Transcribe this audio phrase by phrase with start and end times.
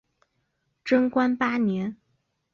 [0.83, 1.95] 贞观八年。